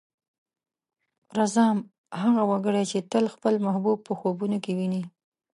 رځام: 1.37 1.77
هغه 2.21 2.41
وګړی 2.49 2.83
چې 2.91 2.99
تل 3.11 3.25
خپل 3.35 3.53
محبوب 3.65 3.97
په 4.07 4.13
خوبونو 4.19 4.57
کې 4.63 4.71
ويني. 4.77 5.03